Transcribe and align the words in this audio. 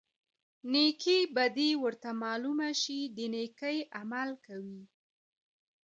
نیکې 0.71 1.17
بدي 1.35 1.69
ورته 1.83 2.09
معلومه 2.23 2.69
شي 2.81 2.99
د 3.17 3.17
نیکۍ 3.33 3.77
عمل 3.99 4.29
کوي. 4.45 4.81